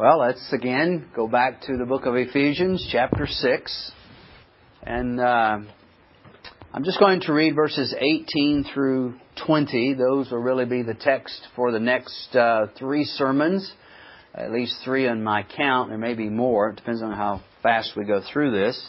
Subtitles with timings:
[0.00, 3.92] Well, let's again go back to the book of Ephesians, chapter 6.
[4.82, 5.58] And uh,
[6.72, 9.92] I'm just going to read verses 18 through 20.
[9.92, 13.70] Those will really be the text for the next uh, three sermons,
[14.34, 15.90] at least three on my count.
[15.90, 16.70] There may be more.
[16.70, 18.82] It depends on how fast we go through this.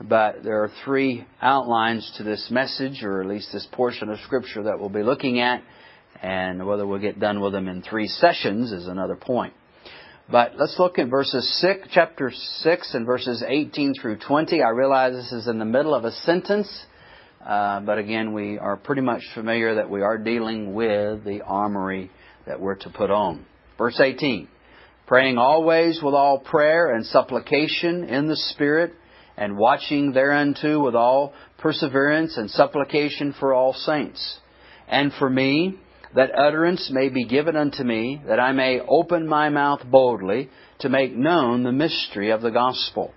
[0.00, 4.62] But there are three outlines to this message, or at least this portion of Scripture
[4.62, 5.62] that we'll be looking at.
[6.22, 9.52] And whether we'll get done with them in three sessions is another point.
[10.28, 14.60] But let's look at verses 6, chapter 6 and verses 18 through 20.
[14.60, 16.68] I realize this is in the middle of a sentence,
[17.46, 22.10] uh, but again, we are pretty much familiar that we are dealing with the armory
[22.44, 23.46] that we're to put on.
[23.78, 24.48] Verse 18.
[25.06, 28.94] Praying always with all prayer and supplication in the Spirit,
[29.36, 34.40] and watching thereunto with all perseverance and supplication for all saints.
[34.88, 35.78] And for me,
[36.14, 40.88] that utterance may be given unto me, that I may open my mouth boldly to
[40.88, 43.12] make known the mystery of the gospel,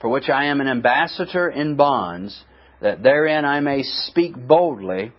[0.00, 2.44] for which I am an ambassador in bonds,
[2.80, 5.12] that therein I may speak boldly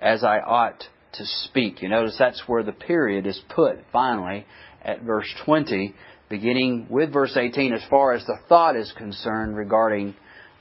[0.00, 1.82] as I ought to speak.
[1.82, 4.46] You notice that's where the period is put finally
[4.82, 5.94] at verse 20,
[6.28, 10.14] beginning with verse 18 as far as the thought is concerned regarding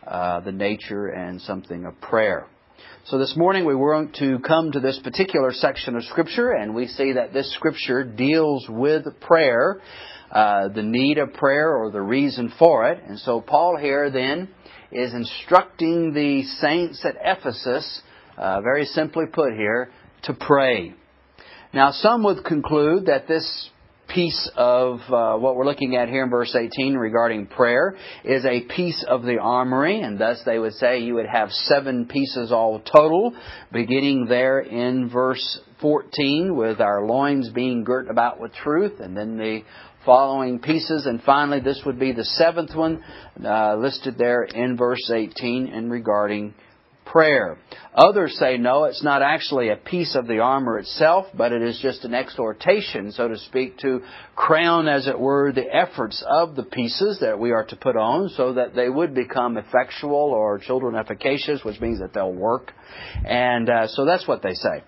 [0.06, 2.48] uh, the nature and something of prayer.
[3.06, 6.88] So this morning we want to come to this particular section of Scripture, and we
[6.88, 9.82] see that this Scripture deals with prayer,
[10.32, 13.04] uh, the need of prayer or the reason for it.
[13.06, 14.50] And so Paul here then
[14.92, 18.02] is instructing the saints at Ephesus,
[18.38, 19.92] uh, very simply put here,
[20.24, 20.94] to pray.
[21.74, 23.70] Now some would conclude that this
[24.14, 28.62] piece of uh, what we're looking at here in verse 18 regarding prayer is a
[28.62, 32.80] piece of the armory, and thus they would say you would have seven pieces all
[32.80, 33.34] total,
[33.72, 39.38] beginning there in verse 14 with our loins being girt about with truth, and then
[39.38, 39.62] the
[40.06, 43.04] following pieces, and finally this would be the seventh one
[43.44, 46.54] uh, listed there in verse 18 in regarding
[47.12, 47.58] prayer.
[47.94, 51.78] Others say no, it's not actually a piece of the armor itself, but it is
[51.82, 54.02] just an exhortation, so to speak, to
[54.36, 58.30] crown, as it were, the efforts of the pieces that we are to put on
[58.30, 62.72] so that they would become effectual or children efficacious, which means that they'll work.
[63.26, 64.84] And uh, so that's what they say.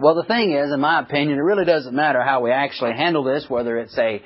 [0.00, 3.22] Well, the thing is, in my opinion, it really doesn't matter how we actually handle
[3.22, 4.20] this, whether it's a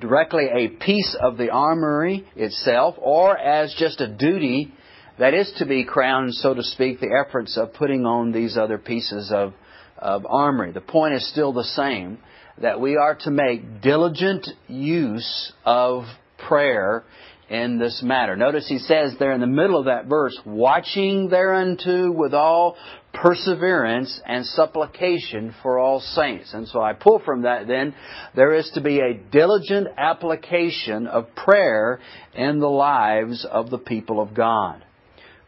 [0.00, 4.72] directly a piece of the armory itself or as just a duty
[5.18, 8.78] that is to be crowned, so to speak, the efforts of putting on these other
[8.78, 9.52] pieces of,
[9.98, 10.72] of armory.
[10.72, 12.18] The point is still the same
[12.60, 16.04] that we are to make diligent use of
[16.48, 17.04] prayer
[17.48, 18.36] in this matter.
[18.36, 22.76] Notice he says there in the middle of that verse, watching thereunto with all
[23.12, 26.54] perseverance and supplication for all saints.
[26.54, 27.94] And so I pull from that then,
[28.34, 32.00] there is to be a diligent application of prayer
[32.34, 34.82] in the lives of the people of God.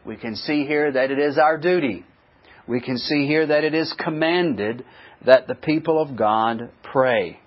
[0.05, 2.05] We can see here that it is our duty.
[2.67, 4.85] We can see here that it is commanded
[5.25, 7.39] that the people of God pray.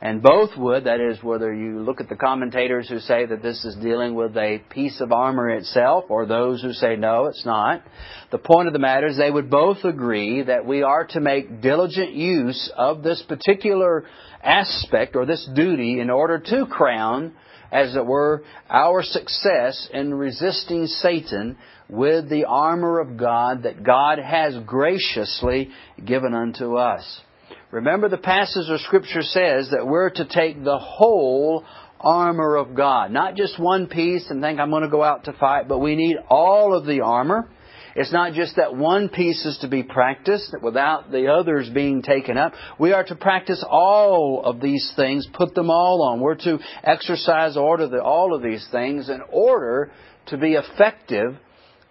[0.00, 3.64] And both would, that is, whether you look at the commentators who say that this
[3.64, 7.82] is dealing with a piece of armor itself, or those who say no, it's not.
[8.30, 11.62] The point of the matter is they would both agree that we are to make
[11.62, 14.04] diligent use of this particular
[14.42, 17.32] aspect or this duty in order to crown,
[17.72, 21.56] as it were, our success in resisting Satan
[21.88, 25.70] with the armor of God that God has graciously
[26.04, 27.20] given unto us.
[27.70, 31.64] Remember the passage of Scripture says that we're to take the whole
[32.00, 33.10] armor of God.
[33.10, 35.96] Not just one piece and think I'm going to go out to fight, but we
[35.96, 37.48] need all of the armor.
[37.96, 42.36] It's not just that one piece is to be practiced without the others being taken
[42.36, 42.52] up.
[42.78, 46.20] We are to practice all of these things, put them all on.
[46.20, 49.92] We're to exercise order all of these things in order
[50.26, 51.38] to be effective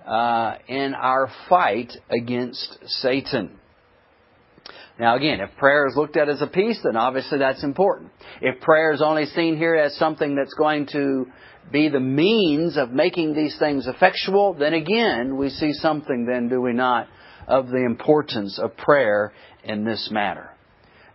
[0.06, 3.60] uh, in our fight against Satan.
[5.00, 8.12] Now again, if prayer is looked at as a piece, then obviously that's important.
[8.42, 11.26] If prayer is only seen here as something that's going to
[11.72, 16.62] be the means of making these things effectual, then again, we see something then, do
[16.62, 17.08] we not,
[17.48, 19.34] of the importance of prayer
[19.64, 20.52] in this matter.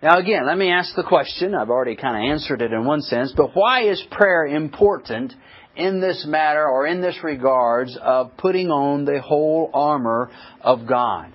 [0.02, 3.02] Now again, let me ask the question, I've already kind of answered it in one
[3.02, 5.34] sense, but why is prayer important
[5.76, 10.30] in this matter or in this regards of putting on the whole armor
[10.60, 11.32] of God?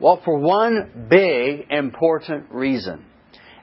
[0.00, 3.04] Well, for one big important reason.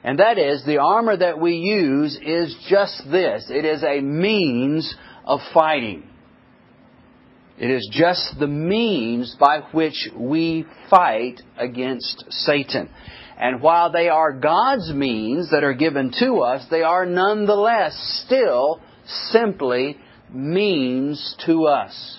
[0.02, 3.50] And that is the armor that we use is just this.
[3.50, 4.94] It is a means
[5.24, 6.04] of fighting.
[7.58, 12.88] It is just the means by which we fight against Satan.
[13.38, 18.80] And while they are God's means that are given to us, they are nonetheless still
[19.30, 19.96] simply
[20.32, 22.18] means to us.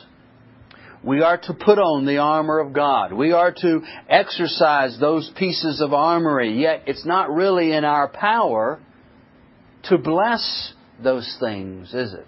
[1.04, 3.12] We are to put on the armor of God.
[3.12, 8.80] We are to exercise those pieces of armory, yet it's not really in our power
[9.84, 10.74] to bless
[11.04, 12.28] those things, is it?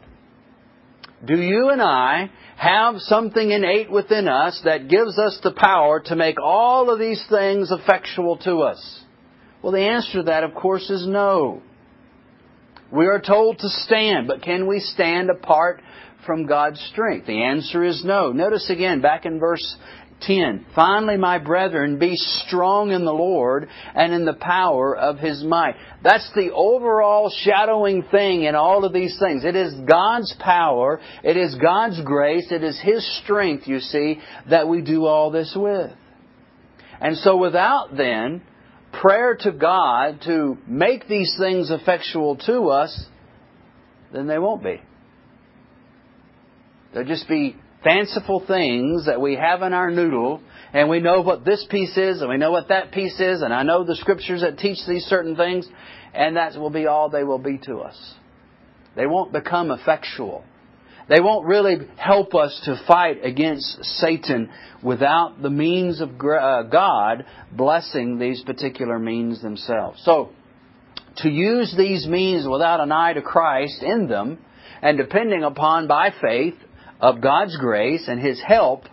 [1.24, 6.16] Do you and I have something innate within us that gives us the power to
[6.16, 9.04] make all of these things effectual to us?
[9.62, 11.62] Well, the answer to that, of course, is no.
[12.94, 15.82] We are told to stand, but can we stand apart
[16.28, 17.26] from God's strength?
[17.26, 18.32] The answer is no.
[18.32, 19.78] Notice again, back in verse
[20.22, 20.68] 10.
[20.76, 25.74] Finally, my brethren, be strong in the Lord and in the power of His might.
[26.04, 29.44] That's the overall shadowing thing in all of these things.
[29.44, 34.20] It is God's power, it is God's grace, it is His strength, you see,
[34.52, 35.92] that we do all this with.
[37.02, 38.44] And so without then
[39.02, 43.06] prayer to God to make these things effectual to us,
[44.14, 44.82] then they won't be.
[46.94, 50.42] They'll just be fanciful things that we have in our noodle,
[50.74, 53.54] and we know what this piece is, and we know what that piece is, and
[53.54, 55.68] I know the scriptures that teach these certain things,
[56.14, 58.14] and that will be all they will be to us.
[58.96, 60.46] They won't become effectual.
[61.10, 64.50] They won't really help us to fight against Satan
[64.82, 70.02] without the means of uh, God blessing these particular means themselves.
[70.06, 70.30] So,
[71.18, 74.40] to use these means without an eye to Christ in them,
[74.82, 76.56] and depending upon by faith
[77.00, 78.86] of God's grace and His help,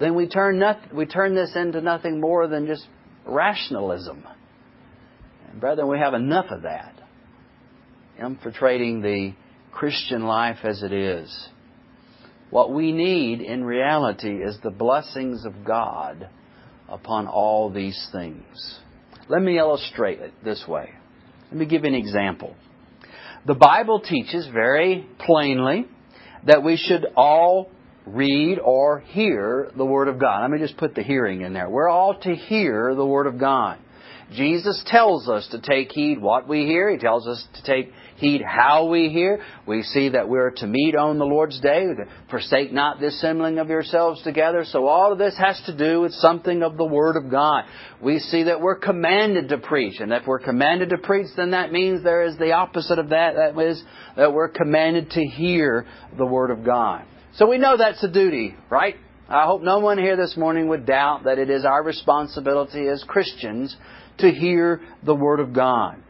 [0.00, 2.86] then we turn, not, we turn this into nothing more than just
[3.26, 4.26] rationalism.
[5.50, 6.94] And brethren, we have enough of that.
[8.18, 9.34] Infiltrating the
[9.72, 11.48] Christian life as it is.
[12.50, 16.28] What we need in reality is the blessings of God
[16.88, 18.78] upon all these things.
[19.28, 20.90] Let me illustrate it this way.
[21.50, 22.56] Let me give you an example.
[23.46, 25.86] The Bible teaches very plainly
[26.46, 27.70] that we should all
[28.06, 30.42] read or hear the Word of God.
[30.42, 31.68] Let me just put the hearing in there.
[31.68, 33.78] We're all to hear the Word of God.
[34.32, 36.90] Jesus tells us to take heed what we hear.
[36.90, 39.40] He tells us to take heed how we hear.
[39.66, 41.86] We see that we're to meet on the Lord's day,
[42.28, 44.64] forsake not the assembling of yourselves together.
[44.64, 47.64] So all of this has to do with something of the Word of God.
[48.00, 51.72] We see that we're commanded to preach, and if we're commanded to preach, then that
[51.72, 53.34] means there is the opposite of that.
[53.34, 53.82] That is
[54.16, 55.86] that we're commanded to hear
[56.16, 57.04] the Word of God.
[57.34, 58.96] So we know that's a duty, right?
[59.28, 63.04] I hope no one here this morning would doubt that it is our responsibility as
[63.06, 63.76] Christians
[64.18, 66.02] to hear the Word of God.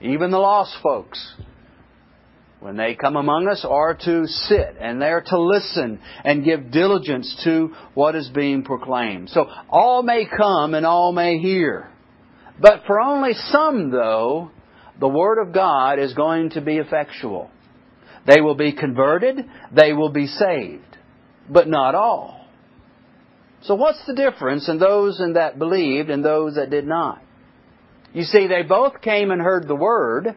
[0.00, 1.36] Even the lost folks,
[2.62, 7.40] when they come among us, are to sit and they're to listen and give diligence
[7.42, 9.30] to what is being proclaimed.
[9.30, 11.90] So all may come and all may hear.
[12.60, 14.52] But for only some, though,
[15.00, 17.50] the Word of God is going to be effectual.
[18.28, 19.38] They will be converted,
[19.74, 20.96] they will be saved,
[21.50, 22.46] but not all.
[23.62, 27.20] So what's the difference in those that believed and those that did not?
[28.12, 30.36] You see, they both came and heard the Word.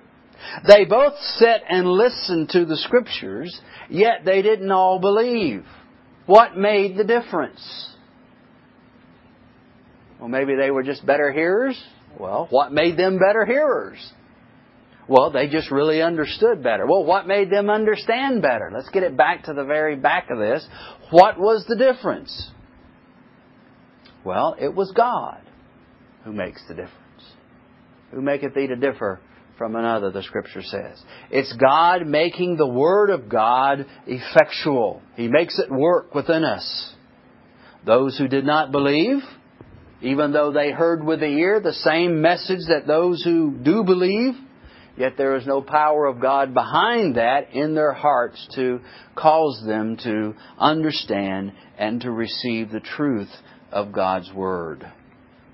[0.68, 3.60] They both sat and listened to the Scriptures,
[3.90, 5.66] yet they didn't all believe.
[6.26, 7.96] What made the difference?
[10.20, 11.82] Well, maybe they were just better hearers.
[12.20, 14.14] Well, what made them better hearers?
[15.08, 16.86] Well, they just really understood better.
[16.88, 18.72] Well, what made them understand better?
[18.74, 20.68] Let's get it back to the very back of this.
[21.12, 22.50] What was the difference?
[24.24, 25.42] Well, it was God
[26.24, 26.96] who makes the difference.
[28.12, 29.20] Who maketh thee to differ
[29.58, 31.02] from another, the scripture says.
[31.32, 35.02] It's God making the Word of God effectual.
[35.16, 36.94] He makes it work within us.
[37.86, 39.18] Those who did not believe,
[40.02, 44.34] even though they heard with the ear the same message that those who do believe,
[44.98, 48.80] yet there is no power of God behind that in their hearts to
[49.16, 53.32] cause them to understand and to receive the truth
[53.72, 54.82] of God's Word.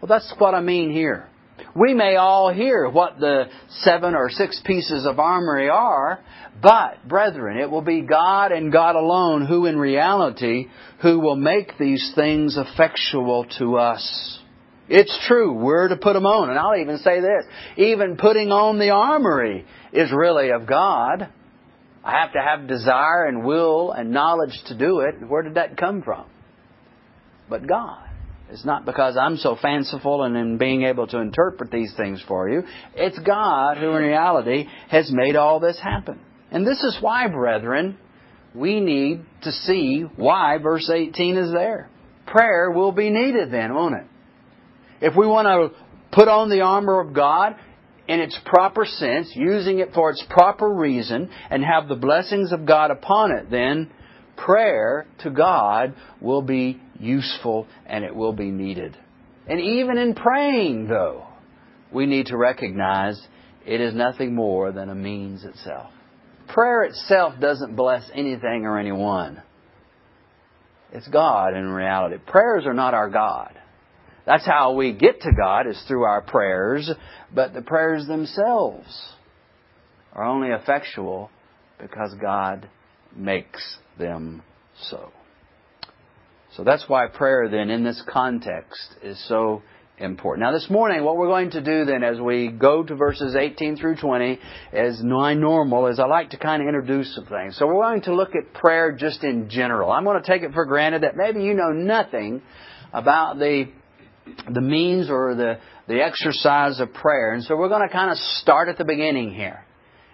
[0.01, 1.27] Well, that's what I mean here.
[1.75, 6.19] We may all hear what the seven or six pieces of armory are,
[6.61, 10.67] but, brethren, it will be God and God alone who, in reality,
[11.01, 14.39] who will make these things effectual to us.
[14.89, 16.49] It's true, we're to put them on.
[16.49, 17.45] And I'll even say this
[17.77, 21.29] even putting on the armory is really of God.
[22.03, 25.15] I have to have desire and will and knowledge to do it.
[25.25, 26.25] Where did that come from?
[27.49, 28.10] But God.
[28.51, 32.49] It's not because I'm so fanciful and in being able to interpret these things for
[32.49, 32.63] you.
[32.95, 36.19] It's God who in reality has made all this happen.
[36.51, 37.97] And this is why, brethren,
[38.53, 41.89] we need to see why verse 18 is there.
[42.27, 44.05] Prayer will be needed then, won't it?
[44.99, 45.79] If we want to
[46.11, 47.55] put on the armor of God
[48.07, 52.65] in its proper sense, using it for its proper reason, and have the blessings of
[52.65, 53.89] God upon it, then
[54.35, 58.97] prayer to God will be useful and it will be needed.
[59.47, 61.25] And even in praying, though,
[61.91, 63.19] we need to recognize
[63.65, 65.91] it is nothing more than a means itself.
[66.47, 69.41] Prayer itself doesn't bless anything or anyone.
[70.91, 72.17] It's God in reality.
[72.25, 73.57] Prayers are not our God.
[74.25, 76.91] That's how we get to God is through our prayers,
[77.33, 78.87] but the prayers themselves
[80.13, 81.29] are only effectual
[81.79, 82.69] because God
[83.15, 84.43] makes them
[84.89, 85.11] so.
[86.55, 89.61] So that's why prayer then in this context is so
[89.97, 90.43] important.
[90.45, 93.77] Now this morning what we're going to do then as we go to verses 18
[93.77, 94.39] through 20
[94.73, 97.57] as my normal is I like to kind of introduce some things.
[97.57, 99.91] So we're going to look at prayer just in general.
[99.91, 102.41] I'm going to take it for granted that maybe you know nothing
[102.91, 103.69] about the
[104.51, 107.33] the means or the, the exercise of prayer.
[107.33, 109.65] And so we're going to kind of start at the beginning here.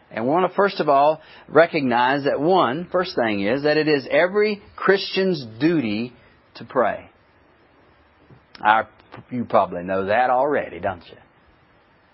[0.09, 3.87] And we want to first of all recognize that one, first thing is that it
[3.87, 6.13] is every Christian's duty
[6.57, 7.09] to pray.
[8.63, 8.89] Our,
[9.31, 11.17] you probably know that already, don't you?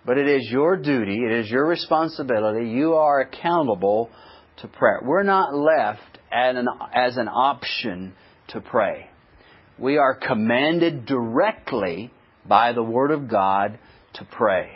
[0.06, 4.10] But it is your duty, it is your responsibility, you are accountable
[4.58, 5.00] to prayer.
[5.04, 8.14] We're not left an, as an option
[8.50, 9.10] to pray.
[9.80, 12.12] We are commanded directly
[12.46, 13.80] by the Word of God
[14.16, 14.70] to pray.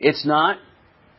[0.00, 0.58] It's not,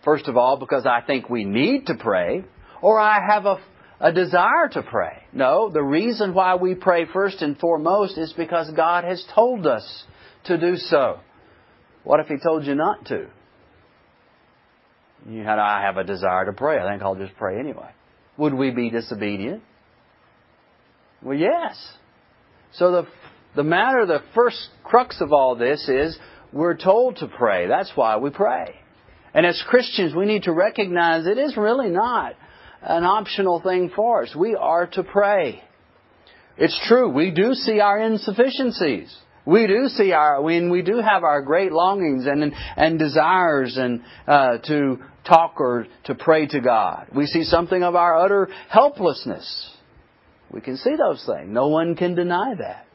[0.03, 2.43] first of all, because I think we need to pray
[2.81, 3.57] or I have a,
[3.99, 5.24] a desire to pray.
[5.35, 10.05] No, the reason why we pray first and foremost is because God has told us
[10.45, 11.19] to do so.
[12.05, 13.27] What if He told you not to?
[15.29, 16.79] You had, I have a desire to pray.
[16.79, 17.89] I think I'll just pray anyway.
[18.37, 19.61] Would we be disobedient?
[21.21, 21.75] Well, yes.
[22.73, 23.07] So the,
[23.57, 26.17] the matter, the first crux of all this is
[26.53, 27.67] we're told to pray.
[27.67, 28.75] That's why we pray.
[29.33, 32.35] And as Christians, we need to recognize it is really not
[32.85, 34.35] an optional thing for us.
[34.35, 35.61] We are to pray.
[36.57, 39.15] It's true, we do see our insufficiencies.
[39.45, 44.01] We do see our, when we do have our great longings and, and desires and,
[44.27, 47.07] uh, to talk or to pray to God.
[47.15, 49.71] We see something of our utter helplessness.
[50.49, 51.49] We can see those things.
[51.49, 52.87] No one can deny that.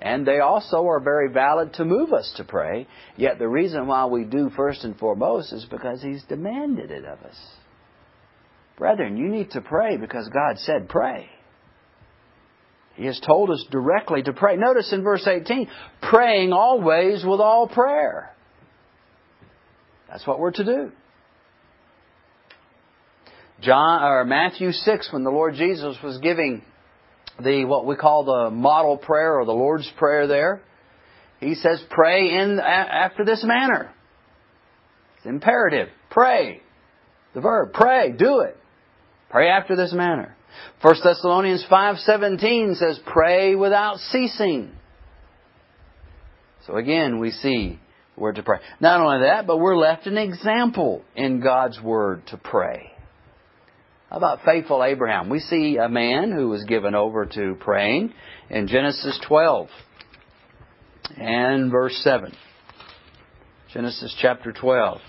[0.00, 2.88] And they also are very valid to move us to pray.
[3.16, 7.20] Yet the reason why we do first and foremost is because He's demanded it of
[7.20, 7.36] us.
[8.76, 11.28] Brethren, you need to pray because God said pray.
[12.94, 14.56] He has told us directly to pray.
[14.56, 15.68] Notice in verse 18,
[16.00, 18.30] praying always with all prayer.
[20.08, 20.92] That's what we're to do.
[23.60, 26.62] John or Matthew 6 when the Lord Jesus was giving
[27.42, 30.60] the what we call the model prayer or the Lord's prayer there,
[31.40, 33.92] he says pray in after this manner.
[35.16, 35.88] It's imperative.
[36.10, 36.60] Pray.
[37.34, 38.56] The verb pray, do it.
[39.34, 40.36] Pray after this manner.
[40.80, 44.70] 1 Thessalonians 5:17 says pray without ceasing.
[46.68, 47.80] So again, we see
[48.14, 48.58] where to pray.
[48.78, 52.92] Not only that, but we're left an example in God's word to pray.
[54.08, 55.28] How about faithful Abraham?
[55.30, 58.14] We see a man who was given over to praying
[58.50, 59.68] in Genesis 12
[61.16, 62.32] and verse 7.
[63.72, 65.00] Genesis chapter 12.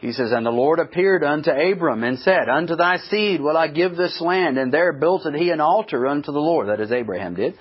[0.00, 3.68] He says, And the Lord appeared unto Abram and said, Unto thy seed will I
[3.68, 4.58] give this land.
[4.58, 6.68] And there built he an altar unto the Lord.
[6.68, 7.54] That is, Abraham did.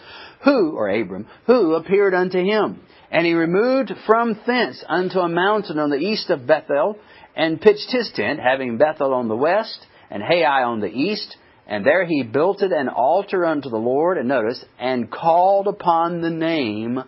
[0.44, 2.82] Who, or Abram, who appeared unto him.
[3.10, 6.98] And he removed from thence unto a mountain on the east of Bethel,
[7.36, 11.36] and pitched his tent, having Bethel on the west and Hai on the east.
[11.68, 16.22] And there he built it an altar unto the Lord, and notice, and called upon
[16.22, 17.02] the name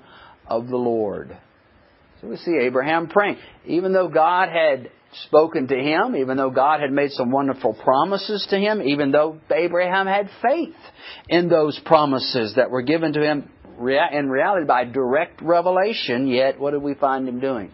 [0.48, 1.38] of the Lord.
[2.22, 3.38] So we see Abraham praying.
[3.66, 4.90] Even though God had
[5.26, 9.40] spoken to him, even though God had made some wonderful promises to him, even though
[9.50, 10.76] Abraham had faith
[11.30, 13.50] in those promises that were given to him
[13.80, 17.72] in reality by direct revelation, yet what did we find him doing?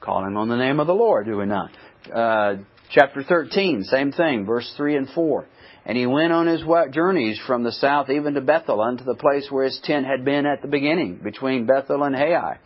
[0.00, 1.70] Calling on the name of the Lord, do we not?
[2.12, 2.56] Uh,
[2.90, 5.46] chapter 13, same thing, verse 3 and 4.
[5.84, 9.50] And he went on his journeys from the south even to Bethel, unto the place
[9.50, 12.58] where his tent had been at the beginning, between Bethel and Hai,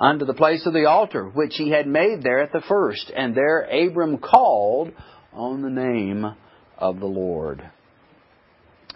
[0.00, 3.12] unto the place of the altar, which he had made there at the first.
[3.14, 4.92] And there Abram called
[5.32, 6.34] on the name
[6.78, 7.62] of the Lord.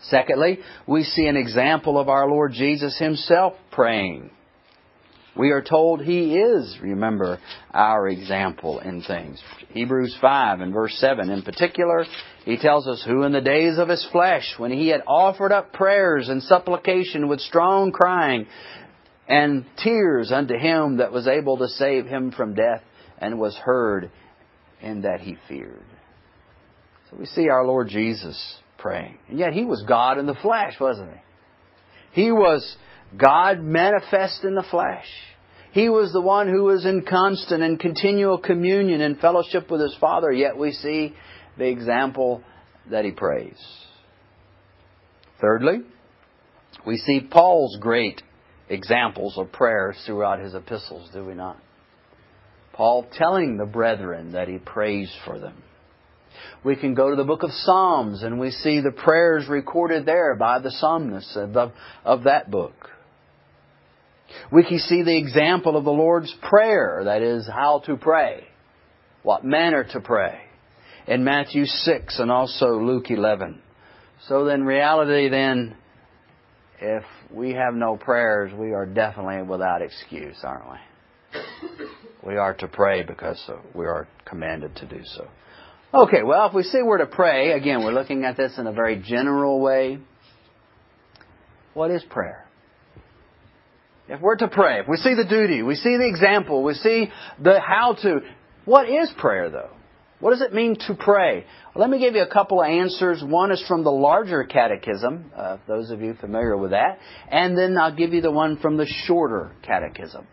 [0.02, 4.30] Secondly, we see an example of our Lord Jesus himself praying.
[5.36, 7.40] We are told He is, remember,
[7.72, 9.42] our example in things.
[9.70, 12.04] Hebrews 5 and verse 7 in particular,
[12.44, 15.72] He tells us who in the days of His flesh, when He had offered up
[15.72, 18.46] prayers and supplication with strong crying,
[19.28, 22.82] and tears unto him that was able to save him from death
[23.18, 24.10] and was heard
[24.80, 25.84] in that he feared.
[27.10, 29.18] So we see our Lord Jesus praying.
[29.28, 32.22] And yet he was God in the flesh, wasn't he?
[32.22, 32.76] He was
[33.16, 35.06] God manifest in the flesh.
[35.72, 39.96] He was the one who was in constant and continual communion and fellowship with his
[40.00, 41.14] Father, yet we see
[41.58, 42.42] the example
[42.90, 43.56] that he prays.
[45.40, 45.80] Thirdly,
[46.86, 48.22] we see Paul's great
[48.68, 51.58] examples of prayers throughout his epistles, do we not?
[52.72, 55.62] Paul telling the brethren that he prays for them.
[56.64, 60.34] We can go to the book of Psalms and we see the prayers recorded there
[60.34, 61.72] by the psalmists of,
[62.04, 62.74] of that book.
[64.50, 68.44] We can see the example of the Lord's Prayer, that is, how to pray,
[69.22, 70.40] what manner to pray,
[71.06, 73.60] in Matthew 6 and also Luke 11.
[74.26, 75.76] So then, reality then,
[76.80, 81.40] if we have no prayers, we are definitely without excuse, aren't we?
[82.22, 83.42] We are to pray because
[83.74, 85.28] we are commanded to do so.
[85.92, 88.72] Okay, well, if we see where to pray, again, we're looking at this in a
[88.72, 89.98] very general way.
[91.74, 92.46] What is prayer?
[94.08, 97.10] If we're to pray, if we see the duty, we see the example, we see
[97.42, 98.20] the how to,
[98.64, 99.70] what is prayer though?
[100.20, 101.44] What does it mean to pray?
[101.74, 103.22] Well, let me give you a couple of answers.
[103.22, 107.76] One is from the larger catechism, uh, those of you familiar with that, and then
[107.76, 110.26] I'll give you the one from the shorter catechism.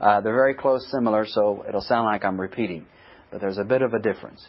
[0.00, 2.86] Uh, they're very close, similar, so it'll sound like I'm repeating,
[3.30, 4.44] but there's a bit of a difference.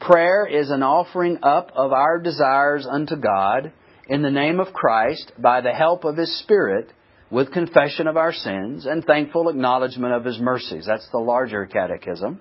[0.00, 3.72] Prayer is an offering up of our desires unto God
[4.08, 6.92] in the name of Christ by the help of His Spirit
[7.30, 10.84] with confession of our sins and thankful acknowledgement of His mercies.
[10.86, 12.40] That's the larger catechism.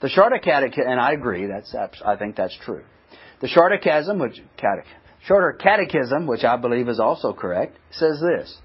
[0.00, 1.74] The shorter catechism, and I agree, that's,
[2.04, 2.82] I think that's true.
[3.40, 4.40] The shorter catechism, which,
[5.26, 8.56] shorter catechism, which I believe is also correct, says this.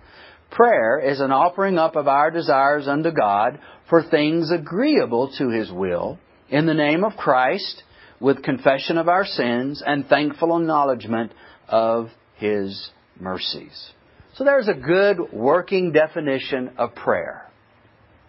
[0.52, 3.60] Prayer is an offering up of our desires unto God
[3.90, 7.82] for things agreeable to His will in the name of Christ
[8.20, 11.32] with confession of our sins and thankful acknowledgement
[11.68, 13.92] of His mercies.
[14.36, 17.50] So there's a good working definition of prayer.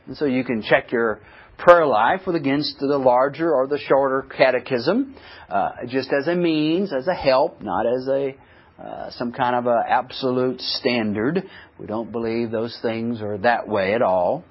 [0.07, 1.21] And so you can check your
[1.59, 5.15] prayer life with against the larger or the shorter catechism,
[5.49, 8.37] uh, just as a means, as a help, not as a
[8.77, 11.45] uh, some kind of a absolute standard.
[11.79, 14.45] We don't believe those things are that way at all.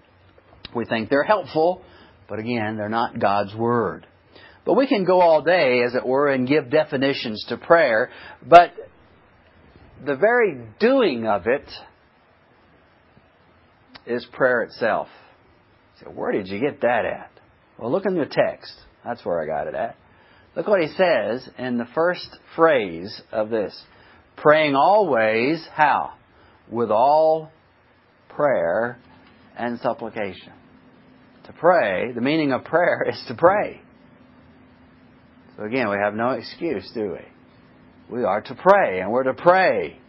[0.74, 1.82] We think they're helpful,
[2.30, 4.08] but again, they're not God's word.
[4.66, 8.12] But we can go all day, as it were, and give definitions to prayer,
[8.48, 8.72] but
[10.06, 11.70] the very doing of it
[14.06, 15.08] is prayer itself.
[16.10, 17.32] Where did you get that at?
[17.78, 18.74] Well, look in the text.
[19.04, 19.98] That's where I got it at.
[20.56, 23.80] Look what he says in the first phrase of this.
[24.38, 26.13] Praying always, how?
[26.70, 27.52] With all
[28.30, 28.98] prayer
[29.58, 30.54] and supplication.
[31.46, 33.82] To pray, the meaning of prayer is to pray.
[35.58, 38.18] So again, we have no excuse, do we?
[38.18, 40.00] We are to pray, and we're to pray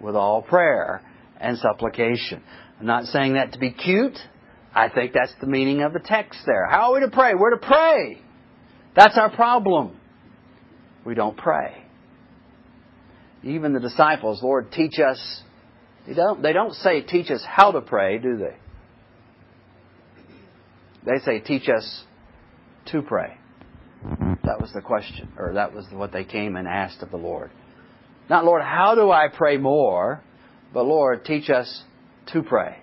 [0.00, 1.02] with all prayer
[1.40, 2.42] and supplication.
[2.78, 4.18] I'm not saying that to be cute.
[4.74, 6.66] I think that's the meaning of the text there.
[6.66, 7.34] How are we to pray?
[7.34, 8.22] We're to pray.
[8.96, 9.98] That's our problem.
[11.04, 11.84] We don't pray.
[13.42, 15.42] Even the disciples, Lord, teach us.
[16.06, 18.56] They don't, they don't say, teach us how to pray, do they?
[21.04, 22.04] They say, teach us
[22.86, 23.36] to pray.
[24.44, 27.50] That was the question, or that was what they came and asked of the Lord.
[28.28, 30.22] Not, Lord, how do I pray more?
[30.72, 31.82] But, Lord, teach us
[32.32, 32.81] to pray.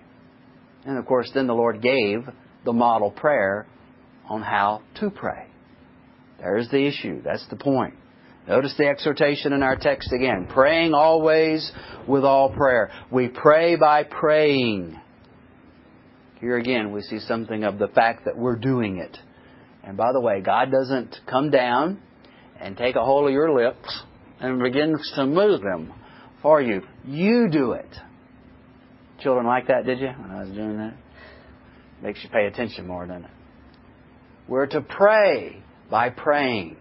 [0.84, 2.24] And of course, then the Lord gave
[2.64, 3.66] the model prayer
[4.28, 5.46] on how to pray.
[6.38, 7.22] There's the issue.
[7.22, 7.94] That's the point.
[8.48, 10.48] Notice the exhortation in our text again.
[10.48, 11.70] Praying always
[12.08, 12.90] with all prayer.
[13.10, 14.98] We pray by praying.
[16.40, 19.16] Here again, we see something of the fact that we're doing it.
[19.84, 22.00] And by the way, God doesn't come down
[22.58, 24.02] and take a hold of your lips
[24.40, 25.92] and begins to move them
[26.40, 26.82] for you.
[27.04, 27.94] You do it.
[29.20, 30.94] Children like that, did you, when I was doing that?
[32.02, 33.30] Makes you pay attention more, doesn't it?
[34.48, 36.76] We're to pray by praying.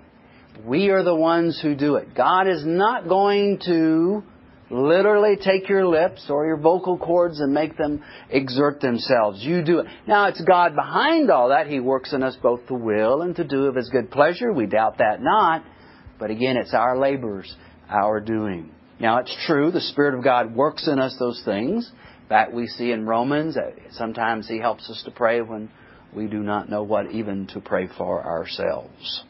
[0.65, 2.15] We are the ones who do it.
[2.15, 4.23] God is not going to
[4.71, 9.41] literally take your lips or your vocal cords and make them exert themselves.
[9.41, 9.87] You do it.
[10.07, 11.67] Now, it's God behind all that.
[11.67, 14.53] He works in us both to will and to do of His good pleasure.
[14.53, 15.63] We doubt that not.
[16.17, 17.53] But again, it's our labors,
[17.89, 18.71] our doing.
[18.99, 21.89] Now, it's true, the Spirit of God works in us those things
[22.29, 25.69] fact, we see in Romans that sometimes He helps us to pray when
[26.15, 29.23] we do not know what even to pray for ourselves.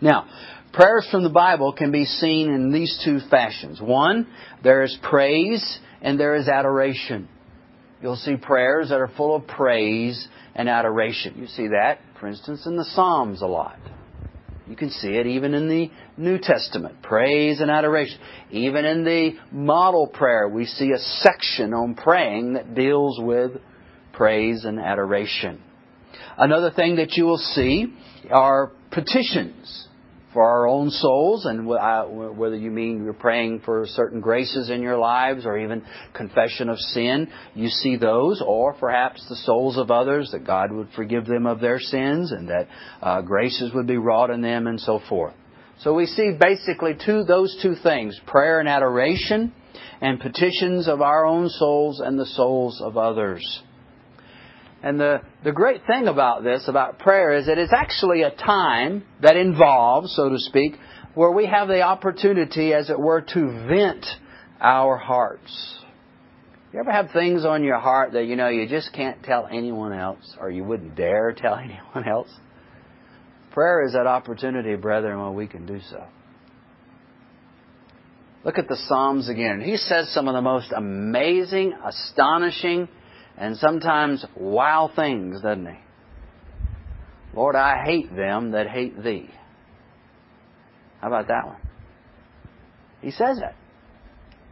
[0.00, 0.26] Now,
[0.72, 3.80] prayers from the Bible can be seen in these two fashions.
[3.80, 4.26] One,
[4.62, 7.28] there is praise and there is adoration.
[8.02, 11.34] you'll see prayers that are full of praise and adoration.
[11.38, 13.78] You see that, for instance, in the Psalms a lot.
[14.70, 17.02] You can see it even in the New Testament.
[17.02, 18.20] Praise and adoration.
[18.52, 23.50] Even in the model prayer, we see a section on praying that deals with
[24.12, 25.60] praise and adoration.
[26.38, 27.92] Another thing that you will see
[28.30, 29.88] are petitions
[30.32, 34.96] for our own souls, and whether you mean you're praying for certain graces in your
[34.96, 35.82] lives or even
[36.14, 40.88] confession of sin, you see those, or perhaps the souls of others, that God would
[40.94, 42.68] forgive them of their sins and that
[43.02, 45.34] uh, graces would be wrought in them and so forth.
[45.80, 49.52] So we see basically two, those two things, prayer and adoration,
[50.00, 53.62] and petitions of our own souls and the souls of others.
[54.82, 59.36] And the, the great thing about this, about prayer, is it's actually a time that
[59.36, 60.74] involves, so to speak,
[61.14, 64.06] where we have the opportunity, as it were, to vent
[64.60, 65.76] our hearts.
[66.72, 69.92] You ever have things on your heart that you know you just can't tell anyone
[69.92, 72.30] else, or you wouldn't dare tell anyone else?
[73.52, 76.04] Prayer is that opportunity, brethren, where we can do so.
[78.44, 79.60] Look at the Psalms again.
[79.60, 82.88] He says some of the most amazing, astonishing,
[83.40, 85.78] and sometimes wow things, doesn't he?
[87.34, 89.30] Lord, I hate them that hate thee.
[91.00, 91.56] How about that one?
[93.00, 93.56] He says that.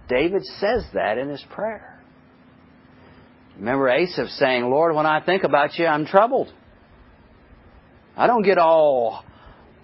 [0.08, 2.02] David says that in his prayer.
[3.58, 6.50] Remember Asaph saying, Lord, when I think about you, I'm troubled.
[8.16, 9.22] I don't get all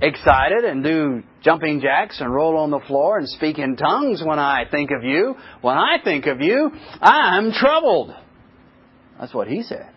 [0.01, 4.39] excited and do jumping jacks and roll on the floor and speak in tongues when
[4.39, 5.35] I think of you.
[5.61, 6.71] When I think of you,
[7.03, 8.15] I'm troubled.
[9.19, 9.91] That's what he said.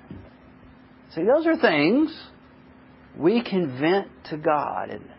[1.15, 2.15] See, those are things
[3.17, 5.12] we can vent to God, isn't it?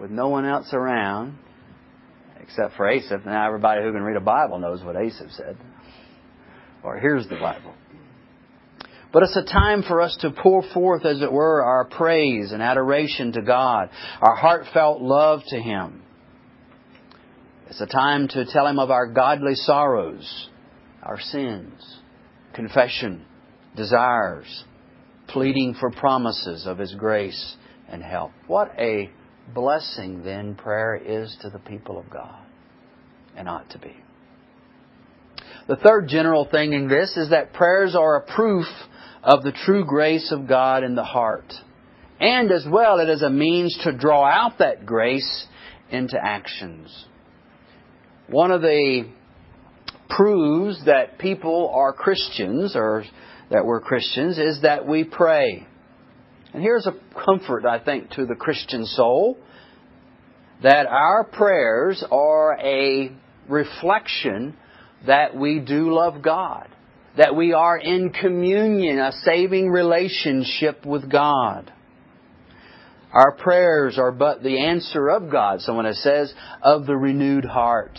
[0.00, 1.38] With no one else around,
[2.40, 3.24] except for Asaph.
[3.24, 5.56] Now everybody who can read a Bible knows what Asaph said.
[6.84, 7.74] Or hears the Bible.
[9.12, 12.62] But it's a time for us to pour forth, as it were, our praise and
[12.62, 13.88] adoration to God,
[14.20, 16.02] our heartfelt love to Him.
[17.68, 20.48] It's a time to tell Him of our godly sorrows,
[21.02, 21.98] our sins,
[22.54, 23.24] confession,
[23.76, 24.64] desires,
[25.28, 27.56] pleading for promises of His grace
[27.88, 28.32] and help.
[28.46, 29.10] What a
[29.54, 32.40] blessing then prayer is to the people of God,
[33.36, 33.96] and ought to be.
[35.68, 38.66] The third general thing in this is that prayers are a proof
[39.22, 41.52] of the true grace of God in the heart.
[42.20, 45.46] And as well, it is a means to draw out that grace
[45.90, 47.06] into actions.
[48.28, 49.08] One of the
[50.08, 53.04] proves that people are Christians or
[53.50, 55.66] that we're Christians is that we pray.
[56.52, 56.94] And here's a
[57.24, 59.38] comfort, I think, to the Christian soul
[60.62, 63.12] that our prayers are a
[63.48, 64.56] reflection
[65.06, 66.68] that we do love God,
[67.16, 71.72] that we are in communion, a saving relationship with God.
[73.12, 75.60] Our prayers are but the answer of God.
[75.60, 77.98] Someone says, of the renewed heart.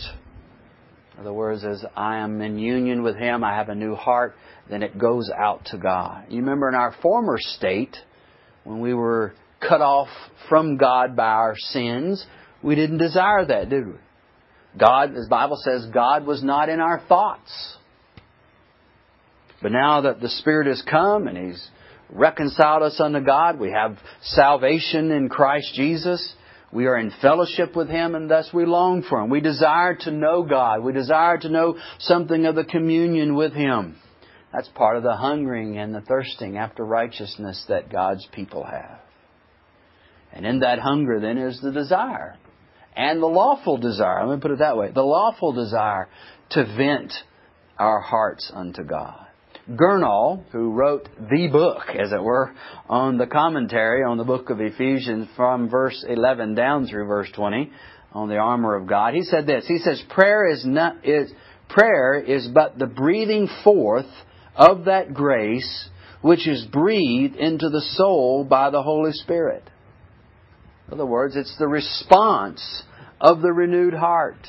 [1.20, 4.34] Other words, as I am in union with Him, I have a new heart,
[4.70, 6.24] then it goes out to God.
[6.30, 7.94] You remember in our former state,
[8.64, 10.08] when we were cut off
[10.48, 12.24] from God by our sins,
[12.62, 13.94] we didn't desire that, did we?
[14.78, 17.76] God, as the Bible says, God was not in our thoughts.
[19.60, 21.68] But now that the Spirit has come and He's
[22.08, 26.34] reconciled us unto God, we have salvation in Christ Jesus.
[26.72, 29.30] We are in fellowship with Him and thus we long for Him.
[29.30, 30.84] We desire to know God.
[30.84, 33.96] We desire to know something of the communion with Him.
[34.52, 39.00] That's part of the hungering and the thirsting after righteousness that God's people have.
[40.32, 42.36] And in that hunger then is the desire.
[42.96, 46.08] And the lawful desire, let me put it that way, the lawful desire
[46.50, 47.12] to vent
[47.78, 49.26] our hearts unto God.
[49.76, 52.52] Gurnall, who wrote the book, as it were,
[52.88, 57.70] on the commentary on the book of Ephesians from verse 11 down through verse 20
[58.12, 59.66] on the armor of God, he said this.
[59.68, 61.32] He says, prayer is not, is,
[61.68, 64.10] prayer is but the breathing forth
[64.56, 65.88] of that grace
[66.20, 69.62] which is breathed into the soul by the Holy Spirit.
[70.88, 72.82] In other words, it's the response
[73.20, 74.48] of the renewed heart.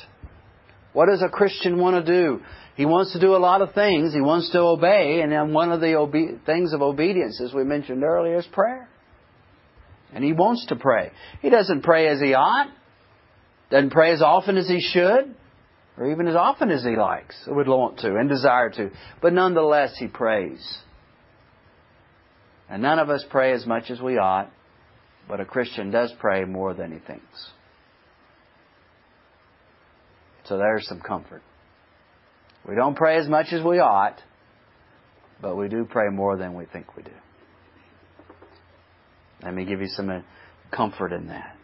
[0.92, 2.42] What does a Christian want to do?
[2.76, 4.14] He wants to do a lot of things.
[4.14, 7.64] He wants to obey, and then one of the obe- things of obedience, as we
[7.64, 8.88] mentioned earlier, is prayer.
[10.14, 11.10] And he wants to pray.
[11.40, 12.68] He doesn't pray as he ought,
[13.70, 15.34] doesn't pray as often as he should,
[15.98, 18.90] or even as often as he likes, or would want to, and desire to.
[19.20, 20.78] But nonetheless, he prays.
[22.70, 24.50] And none of us pray as much as we ought,
[25.28, 27.50] but a Christian does pray more than he thinks.
[30.44, 31.42] So there's some comfort.
[32.68, 34.20] We don't pray as much as we ought,
[35.40, 37.10] but we do pray more than we think we do.
[39.42, 40.20] Let me give you some uh,
[40.70, 41.56] comfort in that.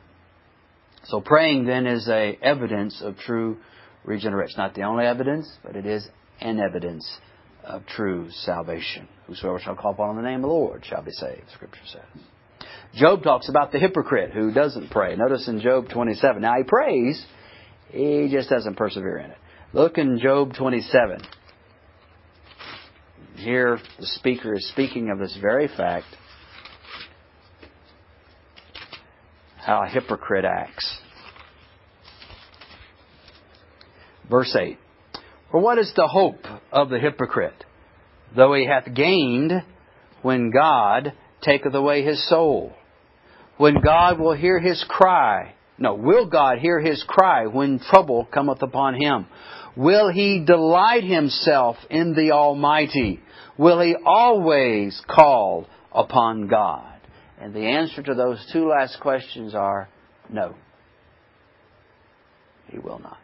[1.05, 3.59] So praying then is a evidence of true
[4.05, 4.57] regeneration.
[4.59, 6.07] Not the only evidence, but it is
[6.41, 7.09] an evidence
[7.65, 9.09] of true salvation.
[9.27, 12.23] Whosoever shall call upon the name of the Lord shall be saved, Scripture says.
[12.95, 15.15] Job talks about the hypocrite who doesn't pray.
[15.15, 16.43] Notice in Job 27.
[16.43, 17.25] Now he prays,
[17.91, 19.39] he just doesn't persevere in it.
[19.75, 21.21] Look in Job 27.
[23.37, 26.07] Here the speaker is speaking of this very fact
[29.59, 31.01] how a hypocrite acts.
[34.31, 34.79] Verse 8
[35.51, 37.65] For what is the hope of the hypocrite,
[38.35, 39.53] though he hath gained
[40.23, 42.73] when God taketh away his soul?
[43.59, 48.63] When God will hear his cry, no, will God hear his cry when trouble cometh
[48.63, 49.27] upon him?
[49.77, 53.21] Will he delight himself in the Almighty?
[53.57, 56.95] Will he always call upon God?
[57.41, 59.89] And the answer to those two last questions are
[60.29, 60.57] no.
[62.67, 63.19] He will not.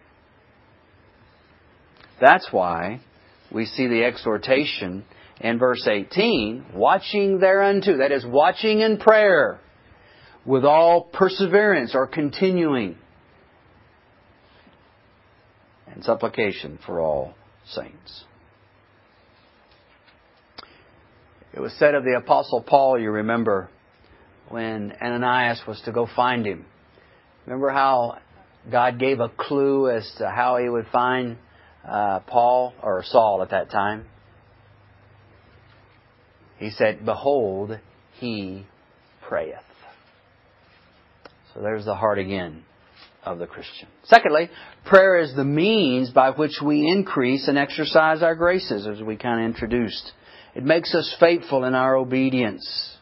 [2.20, 3.00] That's why
[3.52, 5.04] we see the exhortation
[5.40, 9.58] in verse 18, watching thereunto, that is, watching in prayer
[10.46, 12.96] with all perseverance or continuing
[15.86, 17.34] and supplication for all
[17.66, 18.24] saints.
[21.52, 23.70] It was said of the Apostle Paul, you remember,
[24.48, 26.66] when Ananias was to go find him.
[27.46, 28.18] Remember how
[28.70, 31.36] God gave a clue as to how he would find
[31.86, 34.06] uh, Paul, or Saul at that time?
[36.58, 37.78] He said, Behold,
[38.14, 38.66] he
[39.28, 39.63] prayeth.
[41.54, 42.64] So there's the heart again
[43.22, 43.88] of the Christian.
[44.04, 44.50] Secondly,
[44.84, 49.40] prayer is the means by which we increase and exercise our graces, as we kind
[49.40, 50.12] of introduced.
[50.54, 52.96] It makes us faithful in our obedience.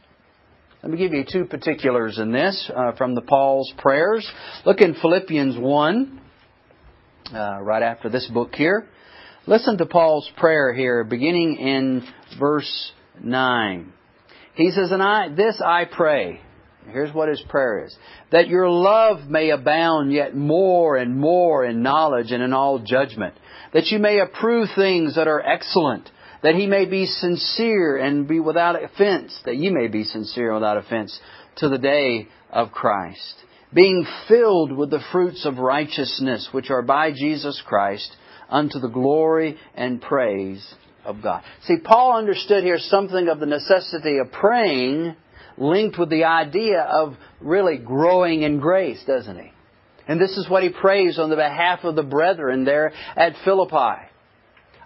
[0.82, 4.30] Let me give you two particulars in this uh, from the Paul's prayers.
[4.66, 6.20] Look in Philippians 1,
[7.32, 8.86] uh, right after this book here.
[9.46, 12.06] Listen to Paul's prayer here, beginning in
[12.38, 13.92] verse 9.
[14.54, 16.40] He says, And I, this I pray
[16.90, 17.96] Here's what his prayer is.
[18.30, 23.34] That your love may abound yet more and more in knowledge and in all judgment.
[23.72, 26.10] That you may approve things that are excellent.
[26.42, 29.38] That he may be sincere and be without offense.
[29.44, 31.18] That you may be sincere without offense
[31.56, 33.34] to the day of Christ.
[33.72, 38.14] Being filled with the fruits of righteousness which are by Jesus Christ
[38.50, 41.42] unto the glory and praise of God.
[41.64, 45.16] See, Paul understood here something of the necessity of praying
[45.62, 49.52] linked with the idea of really growing in grace, doesn't he?
[50.06, 54.02] And this is what he prays on the behalf of the brethren there at Philippi.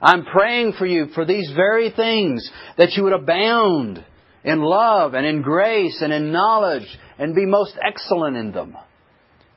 [0.00, 4.04] I'm praying for you for these very things, that you would abound
[4.44, 6.86] in love and in grace and in knowledge
[7.18, 8.76] and be most excellent in them.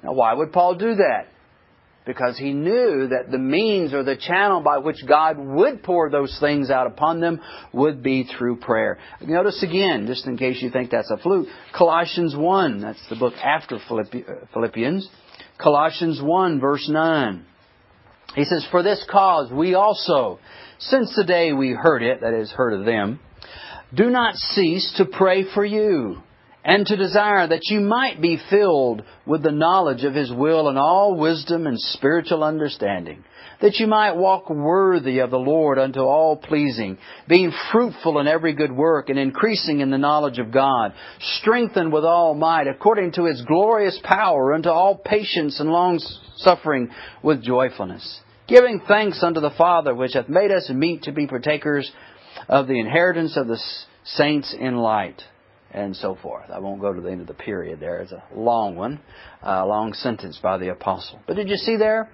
[0.02, 1.28] Now, why would Paul do that?
[2.10, 6.36] Because he knew that the means or the channel by which God would pour those
[6.40, 7.40] things out upon them
[7.72, 8.98] would be through prayer.
[9.22, 13.36] Notice again, just in case you think that's a fluke, Colossians 1, that's the book
[13.36, 15.08] after uh, Philippians,
[15.62, 17.46] Colossians 1 verse 9.
[18.34, 20.40] He says, For this cause we also,
[20.80, 23.20] since the day we heard it, that is, heard of them,
[23.94, 26.24] do not cease to pray for you
[26.70, 30.78] and to desire that you might be filled with the knowledge of His will and
[30.78, 33.24] all wisdom and spiritual understanding,
[33.60, 38.54] that you might walk worthy of the Lord unto all pleasing, being fruitful in every
[38.54, 40.94] good work and increasing in the knowledge of God,
[41.40, 46.00] strengthened with all might according to His glorious power unto all patience and long
[46.36, 46.92] suffering
[47.24, 51.92] with joyfulness, giving thanks unto the Father which hath made us meet to be partakers
[52.48, 53.60] of the inheritance of the
[54.04, 55.24] saints in light
[55.72, 56.50] and so forth.
[56.50, 58.00] I won't go to the end of the period there.
[58.00, 59.00] It's a long one,
[59.42, 61.20] a long sentence by the apostle.
[61.28, 62.10] But did you see there?